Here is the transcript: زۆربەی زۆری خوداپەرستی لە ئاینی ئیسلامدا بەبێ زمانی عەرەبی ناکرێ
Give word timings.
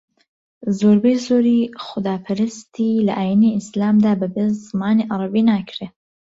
زۆربەی 0.77 1.17
زۆری 1.25 1.59
خوداپەرستی 1.83 3.03
لە 3.07 3.13
ئاینی 3.19 3.55
ئیسلامدا 3.55 4.11
بەبێ 4.21 4.45
زمانی 4.67 5.07
عەرەبی 5.11 5.47
ناکرێ 5.51 5.87